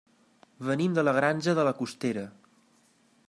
Venim 0.69 0.95
de 0.99 1.03
la 1.03 1.13
Granja 1.17 1.55
de 1.59 1.65
la 1.69 1.75
Costera. 1.83 2.23